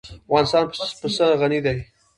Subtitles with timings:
[0.25, 1.77] افغانستان په پسه غني دی.